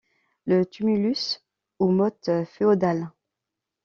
Le 0.47 0.65
tumulus 0.65 1.43
ou 1.77 1.91
motte 1.91 2.31
féodale. 2.45 3.11